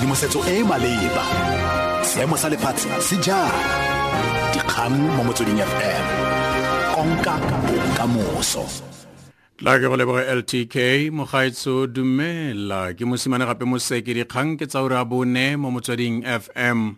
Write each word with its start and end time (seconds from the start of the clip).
tshedimosetso 0.00 0.40
e 0.48 0.60
e 0.60 0.64
maleba. 0.64 1.24
Seemo 2.02 2.36
sa 2.36 2.48
lefatshe 2.48 2.88
se 3.00 3.16
jang 3.20 3.52
dikgang 4.52 4.96
mo 4.96 5.24
motsweding 5.24 5.60
fm 5.60 6.06
konka 6.94 7.36
bokamoso. 7.68 8.64
La 9.60 9.76
ke 9.76 9.84
go 9.84 9.96
leboge 9.96 10.24
ltk 10.24 11.12
mogaetso 11.12 11.86
dumela. 11.86 12.96
Ke 12.96 13.04
mosimane 13.04 13.44
gape 13.44 13.68
moseke 13.68 14.16
dikgang 14.16 14.56
ke 14.56 14.64
tsa 14.66 14.80
ore 14.80 15.04
bone 15.04 15.56
mo 15.60 15.70
motsweding 15.70 16.24
fm 16.24 16.96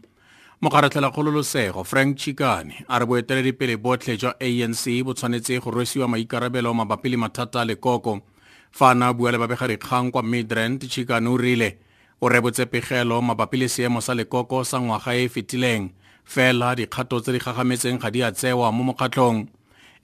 mokgaratlhela 0.62 1.10
kgololosego 1.10 1.82
frank 1.84 2.16
chikane 2.16 2.86
a 2.88 2.98
re 3.00 3.06
boeteledipele 3.06 3.82
botlhe 3.82 4.14
jwa 4.16 4.38
anc 4.38 4.84
bo 5.02 5.12
tshwanetse 5.12 5.58
go 5.58 5.70
rwesiwa 5.70 6.06
maikarabelo 6.06 6.74
mabapi 6.74 7.08
le 7.10 7.16
mathata 7.16 7.62
a 7.62 7.64
lekoko. 7.66 8.22
Fa 8.70 8.90
a 8.90 8.94
na 8.94 9.12
bua 9.12 9.32
le 9.32 9.38
babegadikgang 9.38 10.12
kwa 10.12 10.22
midrand 10.22 10.86
chikane 10.86 11.26
o 11.26 11.36
rile 11.36 11.78
o 12.22 12.28
rebotse 12.28 12.66
pegelo 12.70 13.18
mabapi 13.22 13.56
le 13.58 13.68
seemo 13.68 14.00
sa 14.00 14.14
lekoko 14.14 14.62
sa 14.64 14.78
ngwaga 14.78 15.14
e 15.18 15.24
e 15.26 15.28
fetileng. 15.28 15.90
Fela 16.24 16.74
dikgato 16.78 17.18
tse 17.20 17.32
di 17.34 17.42
gagametseng 17.42 17.98
ga 17.98 18.10
di 18.14 18.22
a 18.22 18.30
tsewa 18.30 18.70
mo 18.70 18.82
mokgatlhong. 18.86 19.50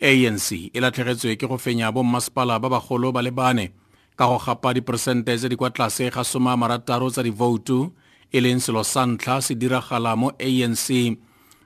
Anc 0.02 0.48
e 0.74 0.78
latlhegetswe 0.82 1.38
ke 1.38 1.46
go 1.46 1.58
fenya 1.58 1.94
bommasepala 1.94 2.58
ba 2.58 2.68
bagolo 2.68 3.14
ba 3.14 3.22
le 3.22 3.30
bane 3.30 3.70
ka 4.18 4.26
go 4.26 4.38
gapa 4.38 4.74
diperesente 4.74 5.30
tse 5.38 5.46
di 5.48 5.54
kwa 5.54 5.70
tlase 5.70 6.10
ga 6.10 6.24
soma 6.26 6.58
marataro 6.58 7.06
tsa 7.10 7.22
divoutu 7.22 7.94
e 8.34 8.38
leng 8.42 8.58
selo 8.58 8.82
sa 8.82 9.06
ntlha 9.06 9.38
se 9.38 9.54
diragala 9.54 10.18
mo 10.18 10.34
anc 10.42 10.86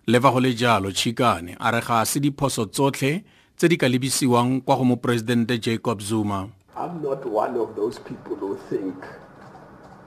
le 0.04 0.18
fa 0.20 0.28
go 0.32 0.40
le 0.40 0.52
jalo 0.52 0.92
chikane 0.92 1.56
a 1.56 1.72
re 1.72 1.80
ga 1.80 2.04
se 2.04 2.20
diphoso 2.20 2.68
tsotlhe 2.68 3.24
tse 3.56 3.68
di 3.68 3.76
ka 3.80 3.88
lebisiwang 3.88 4.60
kwa 4.60 4.76
go 4.76 4.84
moporesidente 4.84 5.56
jacob 5.56 6.00
zuma. 6.00 6.52
I'm 6.76 7.00
not 7.00 7.24
one 7.24 7.56
of 7.56 7.72
those 7.76 7.96
people 8.04 8.36
who 8.36 8.56
think 8.68 9.00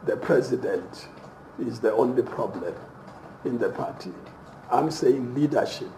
the 0.05 0.17
president 0.17 1.07
is 1.59 1.79
the 1.79 1.93
only 1.93 2.23
problem 2.23 2.73
in 3.43 3.57
the 3.57 3.69
party. 3.69 4.11
I'm 4.71 4.91
saying 4.91 5.33
leadership 5.35 5.91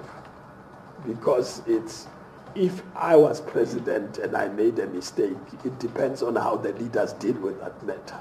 because 1.06 1.62
it's 1.68 2.08
if 2.56 2.82
I 2.96 3.16
was 3.16 3.40
president 3.40 4.18
and 4.18 4.36
I 4.36 4.48
made 4.48 4.80
a 4.80 4.88
mistake, 4.88 5.38
it 5.64 5.78
depends 5.80 6.24
on 6.24 6.36
how 6.36 6.56
the 6.56 6.74
leaders 6.74 7.14
deal 7.14 7.36
with 7.36 7.60
that 7.60 7.86
matter. 7.86 8.20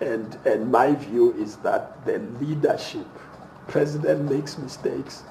And, 0.00 0.36
and 0.44 0.70
my 0.70 0.94
view 0.94 1.32
is 1.34 1.56
that 1.56 2.04
the 2.04 2.18
leadership, 2.40 3.06
president 3.68 4.30
makes 4.30 4.58
mistakes, 4.58 5.22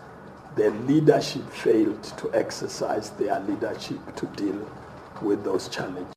the 0.56 0.70
leadership 0.72 1.50
failed 1.52 2.02
to 2.18 2.34
exercise 2.34 3.10
their 3.12 3.40
leadership 3.42 4.16
to 4.16 4.26
deal 4.28 4.66
with 5.22 5.44
those 5.44 5.68
challenges. 5.68 6.15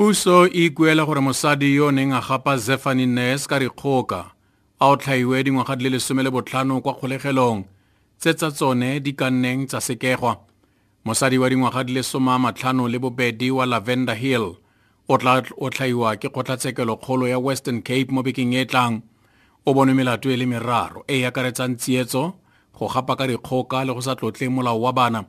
Puso 0.00 0.46
e 0.46 0.64
ikuela 0.64 1.04
gore 1.04 1.20
mosadi 1.20 1.74
yo 1.74 1.86
o 1.86 1.90
neng 1.92 2.16
a 2.16 2.20
gapa 2.24 2.56
zefani 2.56 3.04
nes 3.06 3.44
ka 3.46 3.60
dikgoka 3.60 4.32
a 4.80 4.86
o 4.88 4.96
tlhaiwe 4.96 5.44
dingwaga 5.44 5.76
di 5.76 5.84
le 5.84 5.90
lesome 5.90 6.22
le 6.24 6.30
botlhano 6.30 6.80
kwa 6.80 6.94
kgolegelong 6.94 7.68
tse 8.16 8.32
tsa 8.32 8.48
tsone 8.50 9.00
di 9.04 9.12
ka 9.12 9.28
nneng 9.30 9.68
tsa 9.68 9.76
sekegwa. 9.80 10.40
Mosadi 11.04 11.36
wa 11.36 11.50
dingwaga 11.52 11.84
di 11.84 11.92
le 11.92 12.02
soma 12.02 12.38
matlhano 12.38 12.88
le 12.88 12.98
bobedi 12.98 13.50
wa 13.50 13.66
lavender 13.66 14.16
hill 14.16 14.56
o 15.08 15.18
tla 15.20 15.42
o 15.60 15.68
tlhaiwa 15.68 16.16
ke 16.16 16.32
kgotlatshekelo 16.32 16.96
kgolo 16.96 17.28
ya 17.28 17.36
western 17.38 17.82
cape 17.84 18.08
mo 18.08 18.22
bekeng 18.24 18.56
e 18.56 18.64
tlang. 18.64 19.04
O 19.68 19.74
bonwe 19.76 19.92
melato 19.92 20.32
e 20.32 20.36
le 20.40 20.46
meraro 20.48 21.04
e 21.12 21.20
e 21.20 21.26
akaretsang 21.28 21.76
tsietso 21.76 22.40
go 22.72 22.88
gapa 22.88 23.16
ka 23.20 23.28
dikgoka 23.28 23.84
le 23.84 23.92
go 23.92 24.00
sa 24.00 24.16
tlotle 24.16 24.48
molao 24.48 24.80
wa 24.80 24.92
bana. 24.96 25.20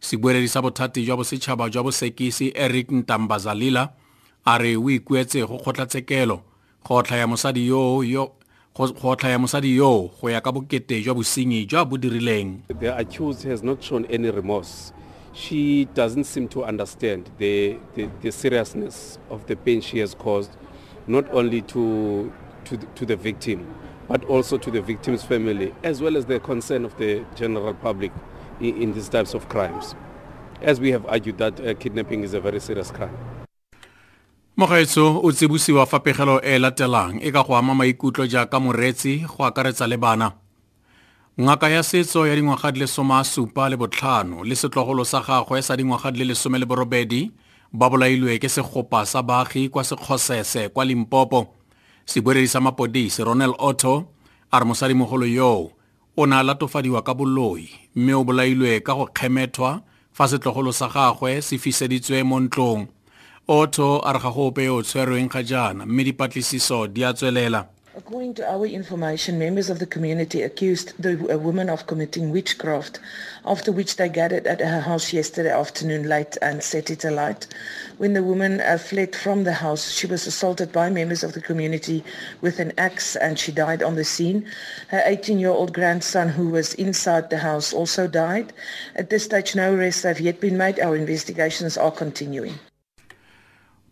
Sebueledi 0.00 0.48
sa 0.48 0.60
bothati 0.60 1.08
jwa 1.08 1.16
bosetšhaba 1.16 1.72
jwa 1.72 1.88
bosekisi 1.88 2.52
eric 2.52 2.92
ntambazalila 2.92 3.96
a 4.44 4.58
re 4.58 4.76
o 4.76 4.90
ikuetse 4.90 5.46
go 5.46 5.58
kgotlatshekelo 5.58 6.40
go 6.84 7.02
mosadi 7.28 7.66
yoo 7.66 8.02
yo 8.02 8.32
go 8.74 10.30
ya 10.30 10.40
ka 10.40 10.52
bokete 10.52 11.02
jwa 11.02 11.14
bosenyi 11.14 11.66
jwa 11.66 11.84
bo 11.84 11.96
dirileng 11.98 12.62
The 12.80 12.96
accused 12.96 13.42
has 13.44 13.62
not 13.62 13.82
shown 13.82 14.06
any 14.06 14.30
remorse. 14.30 14.92
She 15.32 15.84
doesn't 15.94 16.24
seem 16.24 16.48
to 16.48 16.64
understand 16.64 17.30
the, 17.38 17.76
the, 17.94 18.08
the 18.22 18.32
seriousness 18.32 19.18
of 19.28 19.46
the 19.46 19.56
pain 19.56 19.80
she 19.80 19.98
has 19.98 20.14
caused, 20.14 20.56
not 21.06 21.28
only 21.32 21.62
to, 21.62 22.32
to, 22.64 22.76
to 22.76 23.06
the 23.06 23.16
victim, 23.16 23.66
but 24.08 24.24
also 24.24 24.58
to 24.58 24.70
the 24.70 24.80
victim's 24.80 25.22
family, 25.22 25.72
as 25.84 26.00
well 26.02 26.16
as 26.16 26.26
the 26.26 26.40
concern 26.40 26.84
of 26.84 26.96
the 26.98 27.24
general 27.36 27.74
public 27.74 28.10
in, 28.60 28.82
in 28.82 28.92
these 28.92 29.08
types 29.08 29.34
of 29.34 29.48
crimes. 29.48 29.94
As 30.62 30.80
we 30.80 30.90
have 30.90 31.06
argued 31.06 31.38
that 31.38 31.60
uh, 31.60 31.74
kidnapping 31.74 32.22
is 32.24 32.34
a 32.34 32.40
very 32.40 32.58
serious 32.60 32.90
crime. 32.90 33.16
Mogaetso 34.60 35.20
o 35.24 35.32
tsebosiwa 35.32 35.86
fa 35.86 35.98
pegelo 36.04 36.36
e 36.44 36.58
latelang 36.58 37.16
e 37.22 37.32
ka 37.32 37.42
go 37.42 37.56
ama 37.56 37.74
maikutlo 37.74 38.26
jaaka 38.26 38.60
moreetsi 38.60 39.24
go 39.24 39.44
akaretsa 39.44 39.86
le 39.88 39.96
bana. 39.96 40.32
Ngaka 41.40 41.68
ya 41.68 41.82
setso 41.82 42.26
ya 42.26 42.36
dingwaga 42.36 42.72
di 42.72 42.80
le 42.80 42.86
soma 42.86 43.24
supa 43.24 43.68
le 43.70 43.76
botlhano 43.76 44.44
le 44.44 44.54
setlogolo 44.54 45.04
sa 45.04 45.20
gagwe 45.24 45.62
sa 45.62 45.76
dingwaga 45.76 46.10
di 46.12 46.18
le 46.18 46.24
lesome 46.24 46.58
le 46.58 46.66
borobedi 46.66 47.32
ba 47.72 47.88
bolailwe 47.88 48.36
ke 48.38 48.48
segopa 48.48 49.06
sa 49.06 49.22
baagi 49.22 49.68
kwa 49.72 49.84
sekgosese 49.84 50.68
kwa 50.68 50.84
limpopo. 50.84 51.56
Sebueledi 52.04 52.48
sa 52.48 52.60
mapodisi 52.60 53.24
ronel 53.24 53.56
otto 53.58 54.12
a 54.52 54.58
re 54.60 54.64
mosadimogolo 54.64 55.24
yoo 55.26 55.72
o 56.16 56.26
ne 56.26 56.36
a 56.36 56.42
latofadiwa 56.42 57.00
ka 57.02 57.14
boloi 57.14 57.64
mme 57.96 58.12
o 58.14 58.24
bolailwe 58.24 58.80
ka 58.84 58.92
go 58.94 59.08
kgemethwa 59.08 59.80
fa 60.12 60.28
setlogolo 60.28 60.72
sa 60.72 60.88
gagwe 60.88 61.40
se 61.40 61.56
fiseditswe 61.56 62.22
mo 62.22 62.40
ntlong 62.40 62.99
a 63.50 64.12
re 64.12 64.20
ga 64.20 64.30
o 64.30 64.82
tshwerweng 64.82 65.28
ga 65.28 65.42
jaana 65.42 65.84
mme 65.84 66.04
dipatlisiso 66.04 66.86
di 66.86 67.02
a 67.02 67.12
tswelela 67.12 67.66
According 67.96 68.34
to 68.34 68.48
our 68.48 68.64
information, 68.64 69.40
members 69.40 69.68
of 69.68 69.80
the 69.80 69.86
community 69.86 70.42
accused 70.42 70.92
the 71.02 71.18
a 71.28 71.36
woman 71.36 71.68
of 71.68 71.88
committing 71.88 72.30
witchcraft, 72.30 73.00
after 73.44 73.72
which 73.72 73.96
they 73.96 74.08
gathered 74.08 74.46
at 74.46 74.60
her 74.60 74.80
house 74.82 75.12
yesterday 75.12 75.50
afternoon 75.50 76.08
late 76.08 76.38
and 76.40 76.62
set 76.62 76.90
it 76.90 77.04
alight. 77.04 77.48
When 77.98 78.12
the 78.12 78.22
woman 78.22 78.60
uh, 78.60 78.78
fled 78.78 79.16
from 79.16 79.42
the 79.42 79.54
house, 79.54 79.90
she 79.90 80.06
was 80.06 80.28
assaulted 80.28 80.70
by 80.70 80.88
members 80.88 81.24
of 81.24 81.32
the 81.32 81.40
community 81.40 82.04
with 82.40 82.60
an 82.60 82.72
axe 82.78 83.16
and 83.16 83.36
she 83.36 83.50
died 83.50 83.82
on 83.82 83.96
the 83.96 84.04
scene. 84.04 84.46
Her 84.90 85.02
18-year-old 85.08 85.72
grandson 85.72 86.28
who 86.28 86.50
was 86.50 86.74
inside 86.74 87.30
the 87.30 87.38
house 87.38 87.72
also 87.72 88.06
died. 88.06 88.52
At 88.94 89.10
this 89.10 89.24
stage, 89.24 89.56
no 89.56 89.74
arrests 89.74 90.04
have 90.04 90.20
yet 90.20 90.40
been 90.40 90.56
made. 90.56 90.78
Our 90.78 90.94
investigations 90.94 91.76
are 91.76 91.90
continuing. 91.90 92.54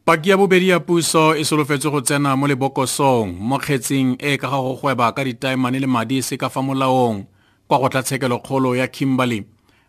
Paki 0.09 0.31
ya 0.31 0.37
bobedi 0.37 0.69
ya 0.69 0.81
puso 0.81 1.37
e 1.37 1.45
solofetse 1.45 1.91
go 1.91 2.01
tsena 2.01 2.37
mo 2.37 2.49
lebokosong 2.49 3.29
mo 3.29 3.59
kgetseng 3.59 4.17
e 4.17 4.41
ka 4.41 4.49
ga 4.49 4.57
go 4.57 4.73
gweba 4.81 5.13
ka 5.13 5.21
ditaemane 5.21 5.77
le 5.77 5.87
madi 5.87 6.23
se 6.25 6.41
ka 6.41 6.49
fa 6.49 6.63
molaong 6.65 7.29
kwa 7.69 7.77
kgotlatshekelo-kgolo 7.79 8.73
ya 8.77 8.89
kimberley. 8.89 9.45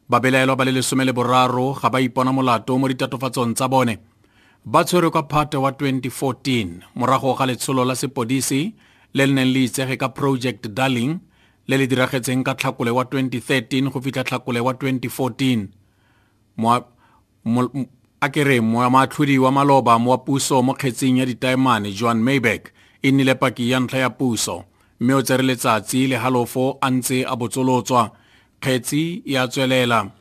Babelaelwa 0.10 0.56
ba 0.60 0.66
le 0.66 0.72
lesome 0.76 1.08
le 1.08 1.16
boraro 1.16 1.72
ga 1.72 1.90
ba 1.90 2.02
ipona 2.04 2.36
molato 2.36 2.76
mo 2.76 2.92
ditatofatsong 2.92 3.56
tsa 3.56 3.72
bone. 3.72 3.96
Ba 4.66 4.84
tshwerwe 4.84 5.10
kwa 5.10 5.24
phate 5.24 5.56
wa 5.58 5.72
2014 5.72 6.68
morago 6.96 7.34
ga 7.34 7.46
letsholo 7.46 7.86
la 7.88 7.96
sepodisi 7.96 8.76
le 9.16 9.24
le 9.26 9.34
neng 9.34 9.54
le 9.56 9.72
itsege 9.72 9.96
ka 9.96 10.10
project 10.12 10.68
darling 10.68 11.16
le 11.68 11.78
le 11.78 11.88
diragetseng 11.88 12.44
ka 12.44 12.60
tlhakole 12.60 12.92
wa 12.92 13.04
2013 13.08 13.88
go 13.88 14.02
fitlha 14.04 14.28
tlhakole 14.28 14.60
wa 14.60 14.74
2014 14.76 15.68
A 18.22 18.30
kere 18.30 18.62
moamatlhodi 18.62 19.40
wa 19.40 19.52
maloba 19.52 20.00
mo 20.00 20.12
wa 20.12 20.18
puso 20.18 20.62
mo 20.62 20.74
kgetseng 20.74 21.18
ya 21.18 21.26
ditaemane 21.26 21.92
joan 21.92 22.20
maybeck 22.20 22.74
e 23.02 23.12
nnile 23.12 23.36
paki 23.36 23.70
ya 23.72 23.80
ntlha 23.80 24.00
ya 24.00 24.10
puso 24.10 24.64
mme 25.00 25.14
o 25.14 25.22
tsere 25.22 25.44
letsatsi 25.44 26.08
le 26.08 26.16
halofo 26.18 26.78
a 26.82 26.90
ntse 26.92 27.24
a 27.26 27.36
botsolotswa 27.36 28.12
kgetsi 28.60 29.24
e 29.26 29.38
a 29.38 29.48
tswelela. 29.48 30.12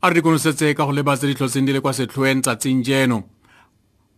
A 0.00 0.08
re 0.08 0.14
dikonosetse 0.14 0.74
ka 0.74 0.86
go 0.86 0.92
lebatse 0.92 1.26
ditlhotseng 1.28 1.66
di 1.66 1.72
le 1.72 1.80
kwa 1.80 1.92
setlhoeng 1.92 2.40
tsatsing 2.40 2.80
jeno. 2.80 3.22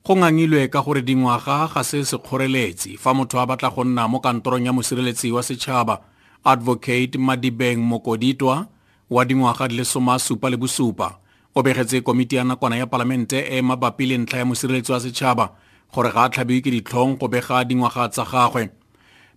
Go 0.06 0.14
ngangilwe 0.16 0.69
ka 0.70 0.78
gore 0.82 1.03
dingwaga 1.03 1.66
ga 1.75 1.82
se 1.82 2.04
sekgoreletsi 2.06 2.94
fa 2.97 3.14
motho 3.14 3.40
a 3.43 3.46
batla 3.46 3.70
go 3.75 3.82
nna 3.84 4.06
mo 4.08 4.20
kantorong 4.23 4.67
ya 4.67 4.73
mosireletsi 4.73 5.32
wa 5.34 5.43
setšhaba 5.43 5.99
advocate 6.44 7.19
madibeng 7.19 7.82
mokoditwa 7.82 8.67
wa 9.11 9.25
dingwaga 9.25 9.69
di 9.69 9.75
le 9.75 9.84
soma 9.84 10.19
supa 10.19 10.50
le 10.50 10.56
bosupa 10.56 11.24
o 11.54 11.62
begetse 11.62 12.00
komiti 12.00 12.36
ya 12.36 12.44
nakwana 12.44 12.76
ya 12.76 12.86
palamente 12.86 13.38
e 13.38 13.62
mabapi 13.62 14.06
le 14.06 14.18
ntlha 14.18 14.38
ya 14.38 14.44
mosireletsi 14.44 14.92
wa 14.92 15.00
setšhaba 15.00 15.46
gore 15.94 16.10
ga 16.10 16.24
a 16.24 16.28
tlhabiwe 16.28 16.60
ke 16.60 16.70
ditlhong 16.70 17.18
go 17.18 17.28
bega 17.28 17.64
dingwaga 17.64 18.08
tsa 18.08 18.24
gagwe. 18.24 18.70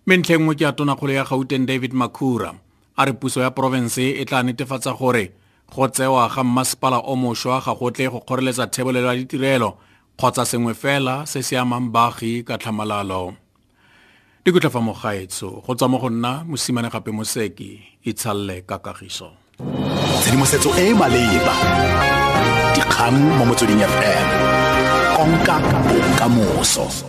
Mme 0.06 0.16
ntlheng 0.16 0.42
nngwe 0.42 0.54
ke 0.58 0.64
ya 0.64 0.72
tonakgolo 0.72 1.12
ya 1.12 1.24
gauteng 1.24 1.66
david 1.66 1.94
makhura. 1.94 2.54
A 2.96 3.04
re 3.04 3.12
puso 3.12 3.40
ya 3.40 3.50
porofense 3.50 4.18
e 4.18 4.24
tla 4.24 4.42
netefatsa 4.42 4.92
gore 4.98 5.30
go 5.70 5.86
tsewa 5.88 6.28
ga 6.28 6.42
mmasepala 6.42 6.98
o 6.98 7.14
mošwa 7.14 7.62
ga 7.62 7.74
gotle 7.74 8.10
go 8.10 8.20
kgoreletsa 8.20 8.66
thebolelo 8.66 9.14
ya 9.14 9.16
ditirelo 9.16 9.78
kgotsa 10.18 10.44
sengwe 10.44 10.74
fela 10.74 11.26
se 11.26 11.42
se 11.42 11.54
amang 11.54 11.94
baagi 11.94 12.42
ka 12.42 12.58
tlhamalalo. 12.58 13.34
Dikotla 14.42 14.70
fa 14.70 14.80
mogaetso 14.80 15.62
go 15.62 15.74
tswa 15.74 15.88
mo 15.88 15.98
go 16.02 16.10
nna 16.10 16.42
mosimane 16.42 16.90
gape 16.90 17.14
moseki 17.14 18.02
itshalalle 18.02 18.66
ka 18.66 18.82
kagiso 18.82 19.30
tshedimosetso 20.20 20.70
e 20.76 20.90
e 20.90 20.94
maleba. 20.94 21.54
Dikgang 22.74 23.18
mo 23.38 23.44
motsweding 23.44 23.82
fm 23.82 24.26
konka 25.18 25.56
bokamoso 25.88 27.08